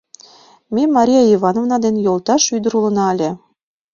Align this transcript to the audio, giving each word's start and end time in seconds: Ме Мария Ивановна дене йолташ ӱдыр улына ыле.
Ме 0.73 0.83
Мария 0.95 1.23
Ивановна 1.35 1.77
дене 1.83 1.99
йолташ 2.05 2.43
ӱдыр 2.55 2.73
улына 2.79 3.05
ыле. 3.13 3.29